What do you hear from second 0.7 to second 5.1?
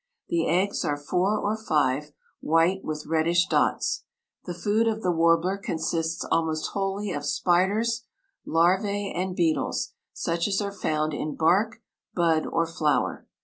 are four or five, white, with reddish dots. The food of